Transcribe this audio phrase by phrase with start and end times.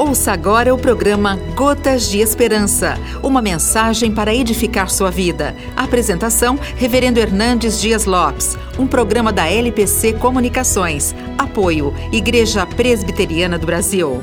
[0.00, 5.54] Ouça agora o programa Gotas de Esperança, uma mensagem para edificar sua vida.
[5.76, 11.14] Apresentação: Reverendo Hernandes Dias Lopes, um programa da LPC Comunicações.
[11.36, 14.22] Apoio: Igreja Presbiteriana do Brasil.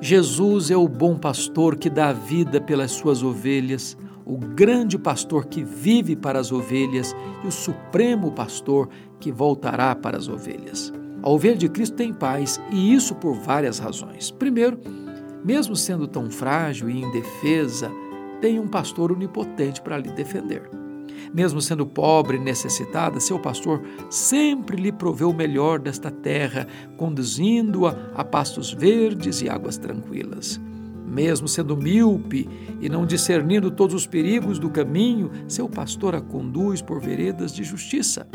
[0.00, 3.94] Jesus é o bom pastor que dá vida pelas suas ovelhas
[4.24, 7.14] o grande pastor que vive para as ovelhas
[7.44, 10.92] e o supremo pastor que voltará para as ovelhas.
[11.22, 14.30] A ovelha de Cristo tem paz e isso por várias razões.
[14.30, 14.78] Primeiro,
[15.44, 17.90] mesmo sendo tão frágil e indefesa,
[18.40, 20.62] tem um pastor onipotente para lhe defender.
[21.32, 27.94] Mesmo sendo pobre e necessitada, seu pastor sempre lhe proveu o melhor desta terra, conduzindo-a
[28.14, 30.60] a pastos verdes e águas tranquilas.
[31.06, 32.48] Mesmo sendo míope
[32.80, 37.64] e não discernindo todos os perigos do caminho, seu pastor a conduz por veredas de
[37.64, 38.26] justiça.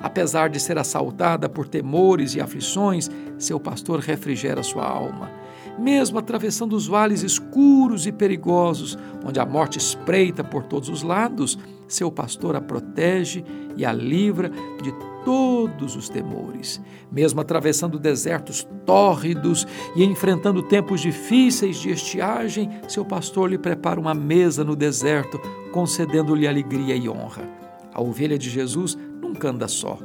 [0.00, 5.30] Apesar de ser assaltada por temores e aflições, seu pastor refrigera sua alma.
[5.78, 11.58] Mesmo atravessando os vales escuros e perigosos, onde a morte espreita por todos os lados,
[11.88, 13.44] seu pastor a protege
[13.76, 14.50] e a livra
[14.82, 14.92] de
[15.24, 16.80] todos os temores.
[17.10, 24.14] Mesmo atravessando desertos tórridos e enfrentando tempos difíceis de estiagem, seu pastor lhe prepara uma
[24.14, 25.38] mesa no deserto,
[25.70, 27.61] concedendo-lhe alegria e honra.
[27.92, 29.98] A ovelha de Jesus nunca anda só.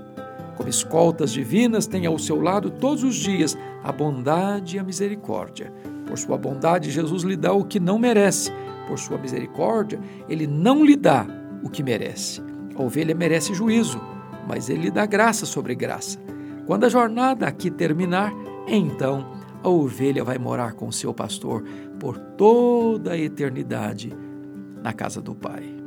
[0.55, 5.71] Como escoltas divinas, tem ao seu lado todos os dias a bondade e a misericórdia.
[6.05, 8.51] Por sua bondade, Jesus lhe dá o que não merece.
[8.87, 11.25] Por sua misericórdia, ele não lhe dá
[11.63, 12.41] o que merece.
[12.75, 13.99] A ovelha merece juízo
[14.47, 16.17] mas ele dá graça sobre graça.
[16.65, 18.33] Quando a jornada aqui terminar,
[18.65, 19.27] então
[19.61, 21.63] a ovelha vai morar com seu pastor
[21.99, 24.13] por toda a eternidade
[24.81, 25.86] na casa do Pai.